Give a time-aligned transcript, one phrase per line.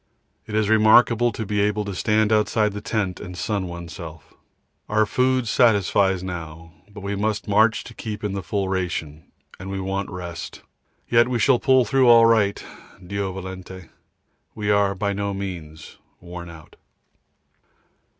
[0.47, 4.33] It is remarkable to be able to stand outside the tent and sun oneself.
[4.89, 9.25] Our food satisfies now, but we must march to keep in the full ration,
[9.59, 10.63] and we want rest,
[11.07, 12.65] yet we shall pull through all right,
[13.05, 13.83] D.V.
[14.55, 16.77] We are by no means worn out.